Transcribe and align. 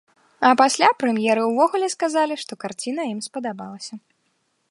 А 0.47 0.53
пасля 0.61 0.87
прэм'еры 1.01 1.43
ўвогуле 1.49 1.87
сказалі, 1.97 2.33
што 2.45 2.53
карціна 2.65 3.01
ім 3.13 3.19
спадабалася. 3.29 3.93